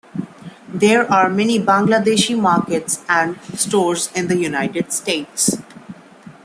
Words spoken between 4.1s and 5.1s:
in the United